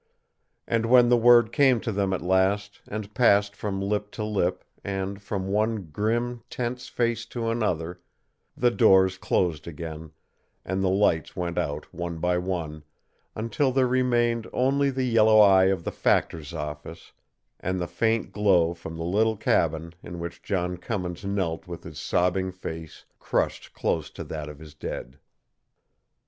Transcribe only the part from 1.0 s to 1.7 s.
the word